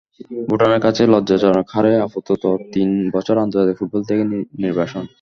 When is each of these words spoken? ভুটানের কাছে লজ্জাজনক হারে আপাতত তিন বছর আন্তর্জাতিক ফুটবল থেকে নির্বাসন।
ভুটানের 0.49 0.81
কাছে 0.85 1.01
লজ্জাজনক 1.13 1.67
হারে 1.73 1.91
আপাতত 2.05 2.43
তিন 2.73 2.89
বছর 3.15 3.35
আন্তর্জাতিক 3.37 3.75
ফুটবল 3.79 4.01
থেকে 4.09 4.23
নির্বাসন। 4.63 5.03